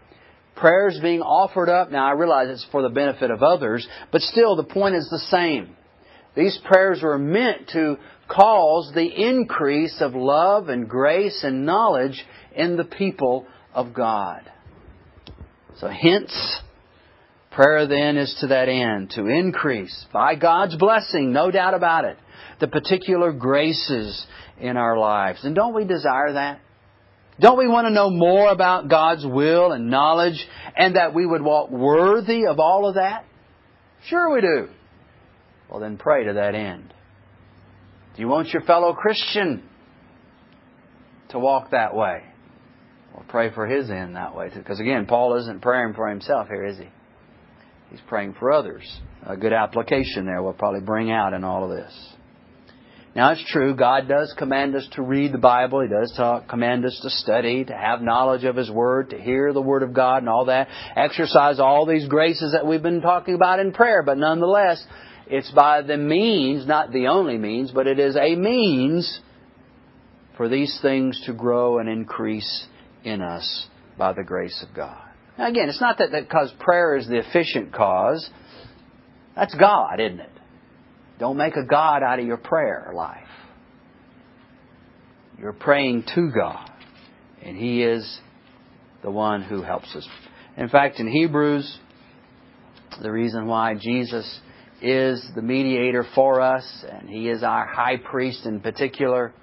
[0.55, 1.91] Prayers being offered up.
[1.91, 5.19] Now I realize it's for the benefit of others, but still the point is the
[5.29, 5.75] same.
[6.35, 12.75] These prayers were meant to cause the increase of love and grace and knowledge in
[12.75, 14.41] the people of God.
[15.77, 16.33] So hence,
[17.51, 22.17] prayer then is to that end, to increase by God's blessing, no doubt about it
[22.59, 24.25] the particular graces
[24.59, 25.43] in our lives.
[25.43, 26.59] And don't we desire that?
[27.39, 31.41] Don't we want to know more about God's will and knowledge and that we would
[31.41, 33.25] walk worthy of all of that?
[34.07, 34.69] Sure we do.
[35.69, 36.93] Well, then pray to that end.
[38.15, 39.63] Do you want your fellow Christian
[41.29, 42.23] to walk that way?
[43.13, 44.59] Well, pray for his end that way too.
[44.59, 46.87] Because again, Paul isn't praying for himself here, is he?
[47.89, 48.83] He's praying for others.
[49.25, 51.93] A good application there we'll probably bring out in all of this.
[53.15, 55.81] Now it's true, God does command us to read the Bible.
[55.81, 59.53] He does talk, command us to study, to have knowledge of His Word, to hear
[59.53, 60.67] the Word of God and all that.
[60.97, 64.85] Exercise all these graces that we've been talking about in prayer, but nonetheless,
[65.27, 69.21] it's by the means, not the only means, but it is a means
[70.35, 72.67] for these things to grow and increase
[73.05, 75.01] in us by the grace of God.
[75.37, 78.29] Now again, it's not that because prayer is the efficient cause.
[79.37, 80.29] That's God, isn't it?
[81.19, 83.27] Don't make a God out of your prayer life.
[85.39, 86.69] You're praying to God,
[87.41, 88.19] and He is
[89.03, 90.07] the one who helps us.
[90.57, 91.79] In fact, in Hebrews,
[93.01, 94.39] the reason why Jesus
[94.81, 99.33] is the mediator for us, and He is our high priest in particular,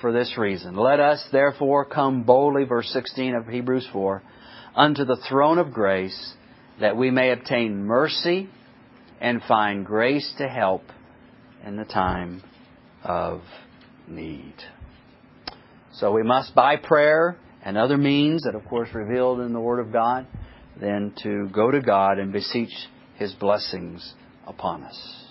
[0.00, 0.76] for this reason.
[0.76, 4.22] Let us therefore come boldly, verse 16 of Hebrews 4,
[4.74, 6.34] unto the throne of grace,
[6.80, 8.48] that we may obtain mercy
[9.20, 10.82] and find grace to help
[11.66, 12.42] in the time
[13.02, 13.42] of
[14.06, 14.54] need.
[15.94, 19.80] So we must, by prayer and other means that, of course, revealed in the Word
[19.80, 20.26] of God,
[20.80, 22.72] then to go to God and beseech
[23.16, 24.14] His blessings
[24.46, 25.24] upon us.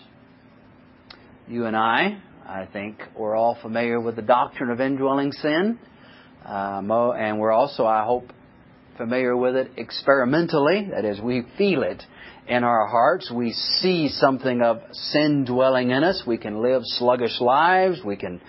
[1.47, 5.79] You and I, I think, we're all familiar with the doctrine of indwelling sin,
[6.43, 6.81] uh,
[7.17, 8.33] and we're also, I hope,
[8.97, 10.89] familiar with it experimentally.
[10.91, 12.03] That is, we feel it
[12.47, 13.31] in our hearts.
[13.31, 16.23] We see something of sin dwelling in us.
[16.25, 17.99] We can live sluggish lives.
[18.05, 18.41] We can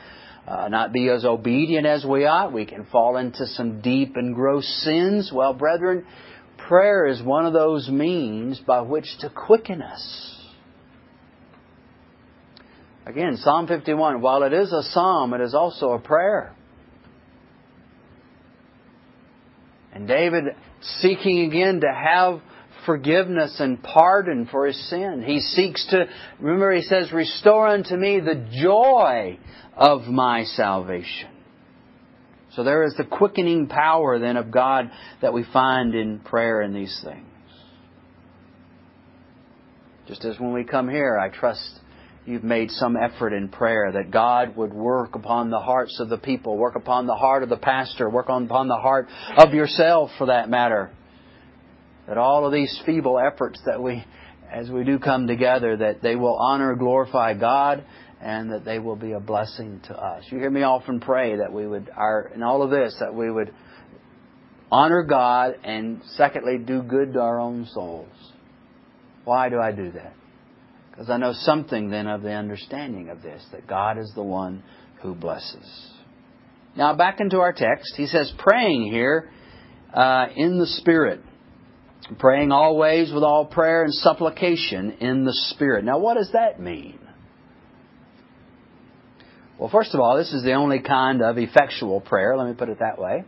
[0.47, 2.53] uh, not be as obedient as we ought.
[2.53, 5.31] We can fall into some deep and gross sins.
[5.33, 6.05] Well, brethren,
[6.69, 10.33] prayer is one of those means by which to quicken us.
[13.07, 16.55] Again, Psalm 51, while it is a psalm, it is also a prayer.
[19.97, 20.45] And David
[21.01, 22.43] seeking again to have
[22.85, 25.25] forgiveness and pardon for his sin.
[25.27, 26.05] He seeks to,
[26.39, 29.39] remember he says, restore unto me the joy
[29.75, 31.31] of my salvation.
[32.53, 34.91] So there is the quickening power then of God
[35.23, 37.25] that we find in prayer in these things.
[40.07, 41.81] Just as when we come here, I trust
[42.27, 46.19] you've made some effort in prayer that God would work upon the hearts of the
[46.19, 50.27] people, work upon the heart of the pastor, work upon the heart of yourself for
[50.27, 50.91] that matter
[52.07, 54.05] that all of these feeble efforts that we,
[54.51, 57.85] as we do come together, that they will honor, glorify God,
[58.21, 60.25] and that they will be a blessing to us.
[60.31, 63.31] You hear me often pray that we would, our, in all of this, that we
[63.31, 63.53] would
[64.71, 68.09] honor God and secondly, do good to our own souls.
[69.25, 70.15] Why do I do that?
[70.97, 74.63] Because I know something then of the understanding of this, that God is the one
[75.03, 75.91] who blesses.
[76.75, 79.31] Now back into our text, he says praying here
[79.93, 81.21] uh, in the Spirit.
[82.19, 85.85] Praying always with all prayer and supplication in the Spirit.
[85.85, 86.99] Now, what does that mean?
[89.59, 92.69] Well, first of all, this is the only kind of effectual prayer, let me put
[92.69, 93.25] it that way.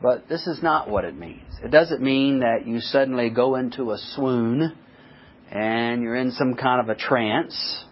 [0.00, 1.42] But this is not what it means.
[1.62, 4.76] It doesn't mean that you suddenly go into a swoon
[5.50, 7.84] and you're in some kind of a trance.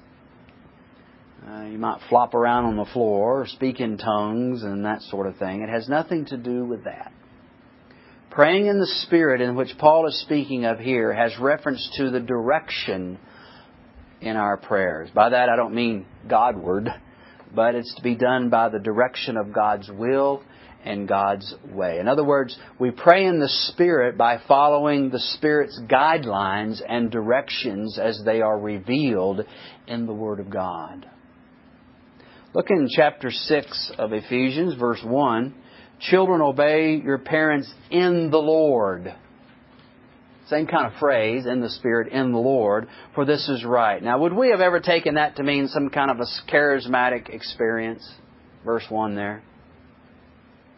[1.49, 5.27] Uh, you might flop around on the floor or speak in tongues and that sort
[5.27, 5.62] of thing.
[5.62, 7.12] It has nothing to do with that.
[8.31, 12.21] Praying in the Spirit, in which Paul is speaking of here, has reference to the
[12.21, 13.19] direction
[14.21, 15.09] in our prayers.
[15.14, 16.88] By that I don't mean Godward,
[17.55, 20.43] but it's to be done by the direction of God's will
[20.85, 21.99] and God's way.
[21.99, 27.99] In other words, we pray in the Spirit by following the Spirit's guidelines and directions
[27.99, 29.40] as they are revealed
[29.87, 31.09] in the Word of God.
[32.55, 35.55] Look in chapter 6 of Ephesians, verse 1.
[36.01, 39.12] Children, obey your parents in the Lord.
[40.49, 44.03] Same kind of phrase, in the Spirit, in the Lord, for this is right.
[44.03, 48.07] Now, would we have ever taken that to mean some kind of a charismatic experience?
[48.64, 49.42] Verse 1 there.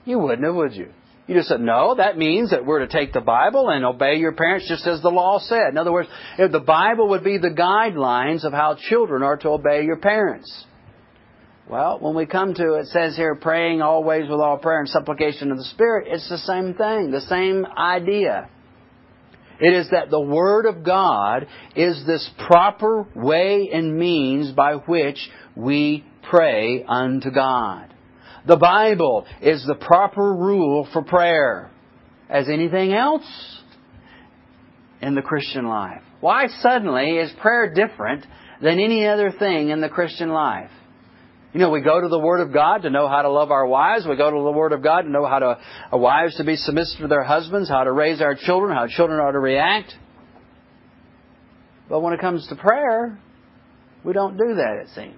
[0.07, 0.89] You wouldn't have, would you?
[1.27, 4.33] You just said, no, that means that we're to take the Bible and obey your
[4.33, 5.69] parents just as the law said.
[5.71, 6.09] In other words,
[6.39, 10.65] if the Bible would be the guidelines of how children are to obey your parents.
[11.69, 15.51] Well, when we come to it says here, praying always with all prayer and supplication
[15.51, 18.49] of the Spirit, it's the same thing, the same idea.
[19.59, 25.19] It is that the Word of God is this proper way and means by which
[25.57, 27.93] we pray unto God.
[28.47, 31.71] The Bible is the proper rule for prayer.
[32.29, 33.25] As anything else
[35.01, 36.03] in the Christian life.
[36.21, 38.25] Why suddenly is prayer different
[38.61, 40.71] than any other thing in the Christian life?
[41.53, 43.67] You know, we go to the Word of God to know how to love our
[43.67, 44.07] wives.
[44.07, 45.59] We go to the Word of God to know how to,
[45.93, 49.21] our wives to be submissive to their husbands, how to raise our children, how children
[49.21, 49.95] are to react.
[51.89, 53.19] But when it comes to prayer,
[54.05, 55.17] we don't do that, it seems.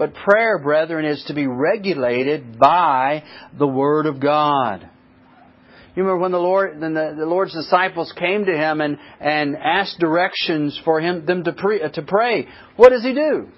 [0.00, 3.22] But prayer, brethren, is to be regulated by
[3.58, 4.88] the Word of God.
[5.94, 9.54] You remember when the Lord, then the, the Lord's disciples came to him and, and
[9.58, 12.48] asked directions for him them to, pre, to pray.
[12.76, 13.48] What does he do?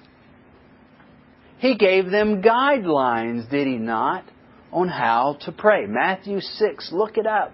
[1.58, 4.24] He gave them guidelines, did he not,
[4.72, 5.86] on how to pray.
[5.86, 7.52] Matthew 6, look it up.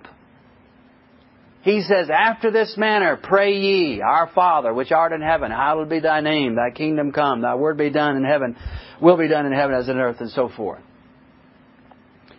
[1.69, 6.01] He says, After this manner pray ye, Our Father, which art in heaven, hallowed be
[6.01, 8.57] thy name, thy kingdom come, thy word be done in heaven,
[9.03, 10.81] will be done in heaven as in earth, and so forth.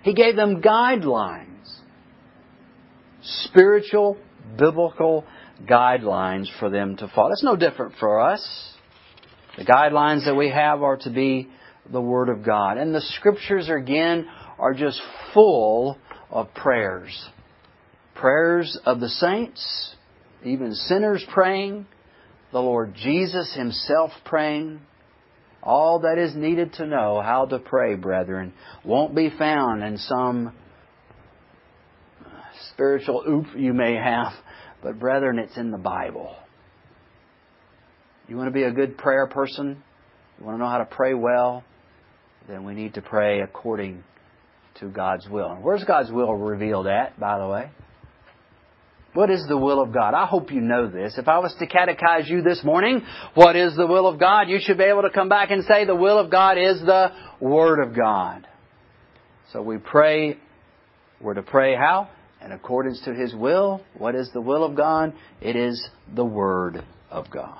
[0.01, 1.45] He gave them guidelines.
[3.21, 4.17] Spiritual,
[4.57, 5.25] biblical
[5.63, 7.29] guidelines for them to follow.
[7.29, 8.73] That's no different for us.
[9.59, 11.49] The guidelines that we have are to be
[11.91, 12.79] the Word of God.
[12.79, 14.27] And the Scriptures, again,
[14.57, 14.99] are just
[15.35, 15.99] full
[16.31, 17.29] of prayers.
[18.19, 19.95] Prayers of the saints,
[20.43, 21.85] even sinners praying,
[22.51, 24.81] the Lord Jesus Himself praying.
[25.63, 28.53] All that is needed to know how to pray, brethren,
[28.83, 30.53] won't be found in some
[32.73, 34.33] spiritual oop you may have,
[34.83, 36.35] but brethren, it's in the Bible.
[38.27, 39.81] You want to be a good prayer person?
[40.37, 41.63] You want to know how to pray well?
[42.49, 44.03] Then we need to pray according
[44.79, 45.51] to God's will.
[45.51, 47.69] And Where's God's will revealed at, by the way?
[49.13, 50.13] What is the will of God?
[50.13, 51.17] I hope you know this.
[51.17, 53.01] If I was to catechize you this morning,
[53.33, 54.49] what is the will of God?
[54.49, 57.11] You should be able to come back and say the will of God is the
[57.39, 58.47] Word of God.
[59.51, 60.37] So we pray,
[61.19, 62.09] we're to pray how?
[62.45, 63.81] In accordance to His will.
[63.97, 65.13] What is the will of God?
[65.41, 67.57] It is the Word of God.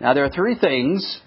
[0.00, 1.20] Now there are three things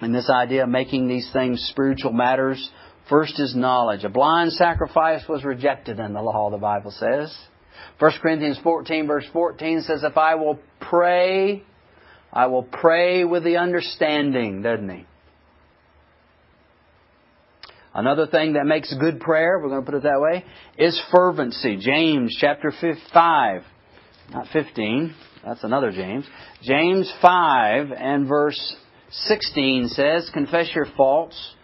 [0.00, 2.70] in this idea of making these things spiritual matters.
[3.10, 4.04] First is knowledge.
[4.04, 7.36] A blind sacrifice was rejected in the law, the Bible says.
[7.98, 11.62] 1 Corinthians 14 verse 14 says, If I will pray,
[12.32, 15.06] I will pray with the understanding, doesn't he?
[17.94, 20.44] Another thing that makes good prayer, we're going to put it that way,
[20.76, 21.78] is fervency.
[21.80, 22.72] James chapter
[23.12, 23.62] 5,
[24.30, 25.14] not 15,
[25.44, 26.24] that's another James.
[26.62, 28.76] James 5 and verse
[29.10, 31.54] 16 says, Confess your faults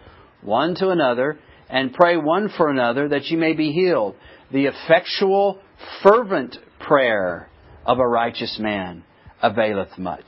[0.42, 1.38] one to another
[1.68, 4.16] and pray one for another that you may be healed.
[4.52, 5.60] The effectual,
[6.02, 7.48] fervent prayer
[7.86, 9.04] of a righteous man
[9.42, 10.24] availeth much.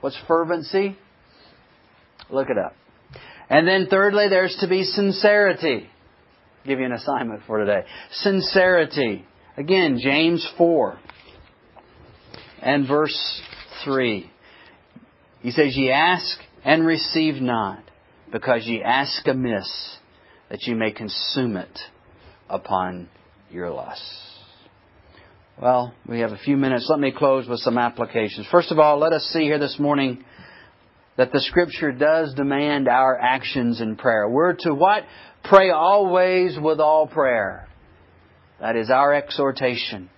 [0.00, 0.96] What's fervency?
[2.30, 2.74] Look it up.
[3.48, 5.88] And then thirdly, there's to be sincerity.
[6.60, 7.86] I'll give you an assignment for today.
[8.12, 9.24] Sincerity.
[9.56, 10.98] Again, James 4
[12.62, 13.42] and verse
[13.84, 14.30] 3.
[15.40, 17.82] He says, Ye ask and receive not,
[18.30, 19.96] because ye ask amiss,
[20.50, 21.78] that ye may consume it
[22.48, 23.08] upon
[23.50, 24.29] your lusts.
[25.60, 26.86] Well, we have a few minutes.
[26.88, 28.46] Let me close with some applications.
[28.50, 30.24] First of all, let us see here this morning
[31.18, 34.26] that the Scripture does demand our actions in prayer.
[34.26, 35.04] We're to what?
[35.44, 37.68] Pray always with all prayer.
[38.58, 40.08] That is our exhortation.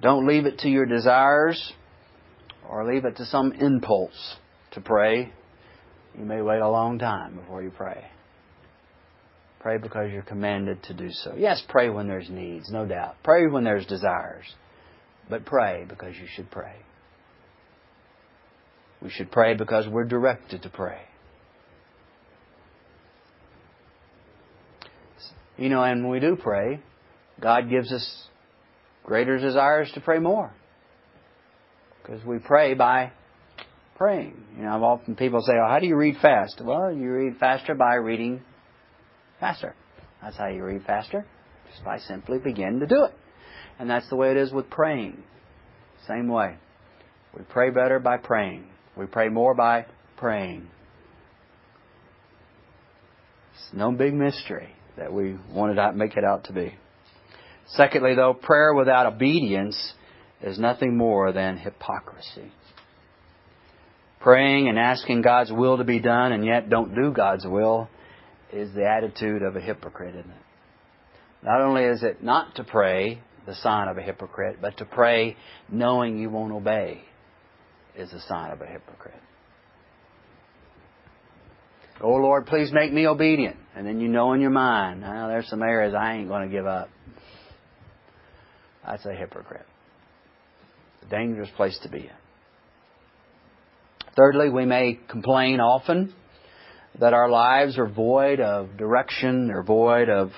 [0.00, 1.72] Don't leave it to your desires
[2.68, 4.36] or leave it to some impulse
[4.72, 5.32] to pray.
[6.16, 8.04] You may wait a long time before you pray.
[9.60, 11.34] Pray because you're commanded to do so.
[11.36, 13.16] Yes, pray when there's needs, no doubt.
[13.22, 14.46] Pray when there's desires.
[15.28, 16.76] But pray because you should pray.
[19.02, 21.02] We should pray because we're directed to pray.
[25.58, 26.80] You know, and when we do pray,
[27.38, 28.28] God gives us
[29.04, 30.52] greater desires to pray more.
[32.02, 33.12] Because we pray by
[33.96, 34.42] praying.
[34.56, 37.36] You know, I've often people say, "Oh, how do you read fast?" Well, you read
[37.36, 38.40] faster by reading
[39.40, 39.74] faster.
[40.22, 41.26] That's how you read faster,
[41.70, 43.14] just by simply begin to do it.
[43.78, 45.22] And that's the way it is with praying.
[46.06, 46.56] Same way.
[47.36, 48.66] We pray better by praying.
[48.96, 49.86] We pray more by
[50.16, 50.68] praying.
[53.54, 56.74] It's no big mystery that we wanted to make it out to be.
[57.68, 59.94] Secondly, though, prayer without obedience
[60.42, 62.52] is nothing more than hypocrisy.
[64.20, 67.88] Praying and asking God's will to be done and yet don't do God's will
[68.52, 70.36] is the attitude of a hypocrite, isn't it?
[71.42, 75.36] Not only is it not to pray, the sign of a hypocrite, but to pray
[75.70, 77.02] knowing you won't obey
[77.96, 79.20] is a sign of a hypocrite.
[82.02, 83.56] Oh Lord, please make me obedient.
[83.74, 86.54] And then you know in your mind, oh, there's some areas I ain't going to
[86.54, 86.88] give up.
[88.86, 89.66] That's a hypocrite.
[90.96, 92.10] It's a dangerous place to be in.
[94.16, 96.14] Thirdly, we may complain often
[97.00, 100.30] that our lives are void of direction, they're void of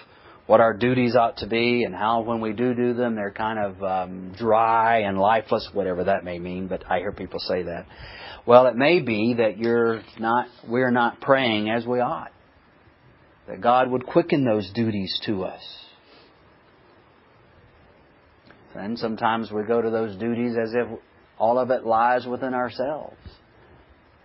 [0.46, 3.58] what our duties ought to be, and how when we do do them, they're kind
[3.58, 6.66] of um, dry and lifeless, whatever that may mean.
[6.66, 7.86] But I hear people say that.
[8.44, 12.32] Well, it may be that you're not, we're not praying as we ought.
[13.48, 15.62] That God would quicken those duties to us.
[18.74, 20.88] And sometimes we go to those duties as if
[21.38, 23.16] all of it lies within ourselves,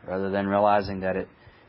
[0.08, 1.28] rather than realizing that it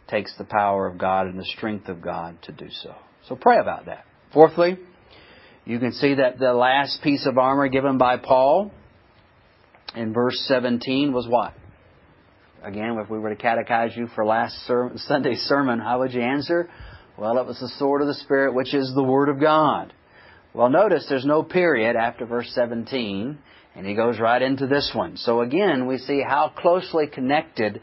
[0.08, 2.94] takes the power of God and the strength of God to do so.
[3.28, 4.04] So pray about that.
[4.32, 4.78] Fourthly,
[5.64, 8.72] you can see that the last piece of armor given by Paul
[9.94, 11.54] in verse 17 was what?
[12.62, 16.22] Again, if we were to catechize you for last ser- Sunday's sermon, how would you
[16.22, 16.68] answer?
[17.16, 19.92] Well, it was the sword of the Spirit, which is the Word of God.
[20.54, 23.38] Well, notice there's no period after verse 17,
[23.76, 25.16] and he goes right into this one.
[25.16, 27.80] So again, we see how closely connected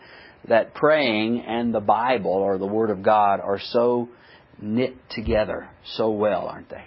[0.47, 4.09] that praying and the Bible or the Word of God are so
[4.61, 6.83] knit together so well, aren't they?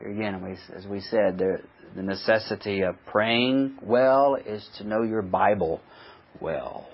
[0.00, 5.80] Again, as we said, the necessity of praying well is to know your Bible
[6.40, 6.88] well.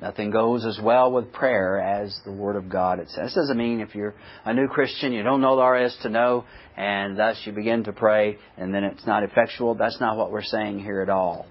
[0.00, 3.00] Nothing goes as well with prayer as the Word of God.
[3.00, 3.24] It says.
[3.24, 4.14] This doesn't mean if you're
[4.44, 6.44] a new Christian, you don't know the RS to know,
[6.76, 9.74] and thus you begin to pray, and then it's not effectual.
[9.74, 11.46] That's not what we're saying here at all.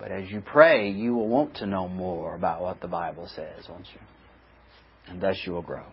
[0.00, 3.68] But as you pray, you will want to know more about what the Bible says,
[3.68, 4.00] won't you?
[5.08, 5.84] And thus you will grow.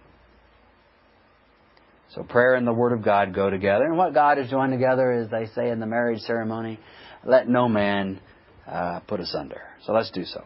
[2.15, 3.83] So prayer and the Word of God go together.
[3.83, 6.79] And what God has joined together, as they say in the marriage ceremony,
[7.25, 8.21] let no man
[8.65, 9.61] uh, put asunder.
[9.85, 10.45] So let's do so.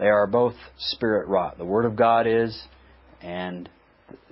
[0.00, 1.58] They are both spirit wrought.
[1.58, 2.60] The Word of God is,
[3.22, 3.68] and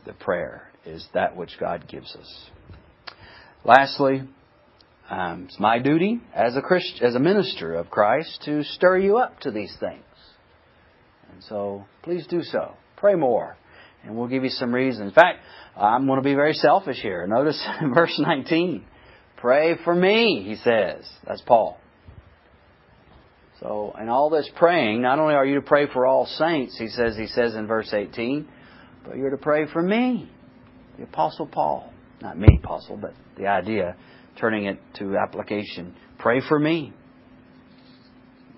[0.05, 2.51] the prayer is that which God gives us.
[3.65, 4.23] Lastly,
[5.11, 9.19] um, it's my duty as a Christ, as a minister of Christ to stir you
[9.19, 10.03] up to these things.
[11.33, 12.75] And so, please do so.
[12.97, 13.57] Pray more,
[14.03, 15.09] and we'll give you some reasons.
[15.09, 15.41] In fact,
[15.77, 17.27] I'm going to be very selfish here.
[17.27, 17.63] Notice
[17.95, 18.85] verse 19.
[19.37, 21.05] Pray for me, he says.
[21.27, 21.79] That's Paul.
[23.61, 26.89] So, in all this praying, not only are you to pray for all saints, he
[26.89, 28.49] says, he says in verse 18,
[29.05, 30.31] but you're to pray for me,
[30.97, 31.93] the Apostle Paul.
[32.21, 33.97] Not me, Apostle, but the idea,
[34.39, 35.95] turning it to application.
[36.19, 36.93] Pray for me.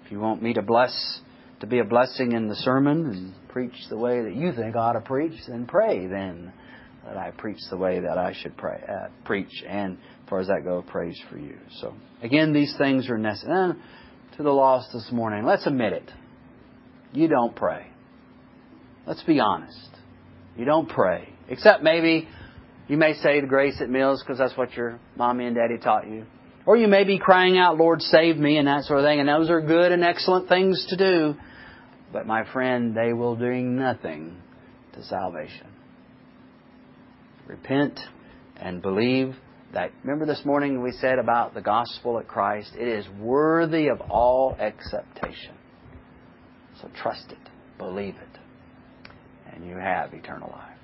[0.05, 1.21] If you want me to bless,
[1.61, 4.79] to be a blessing in the sermon and preach the way that you think I
[4.79, 6.53] ought to preach, then pray then
[7.07, 9.63] that I preach the way that I should pray, uh, preach.
[9.67, 11.57] And as far as that goes, praise for you.
[11.81, 13.75] So, again, these things are necessary
[14.37, 15.45] to the lost this morning.
[15.45, 16.11] Let's admit it.
[17.13, 17.87] You don't pray.
[19.07, 19.89] Let's be honest.
[20.57, 21.29] You don't pray.
[21.49, 22.29] Except maybe
[22.89, 26.09] you may say the grace at meals because that's what your mommy and daddy taught
[26.09, 26.27] you.
[26.67, 29.21] Or you may be crying out, Lord, save me, and that sort of thing.
[29.21, 31.35] And those are good and excellent things to do.
[32.13, 34.37] But my friend, they will do nothing
[34.95, 35.69] to salvation.
[37.47, 38.01] Repent
[38.57, 39.37] and believe
[39.73, 44.01] that remember this morning we said about the gospel of Christ, it is worthy of
[44.01, 45.55] all acceptation.
[46.81, 47.39] So trust it,
[47.79, 49.11] believe it,
[49.53, 50.76] and you have eternal life.